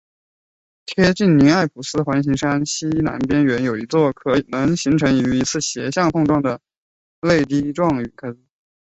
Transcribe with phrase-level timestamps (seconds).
[0.87, 6.59] 贴近尼埃普斯环形山西南边缘有一座可能形成于一次斜向撞击的
[7.21, 8.35] 泪滴状陨坑。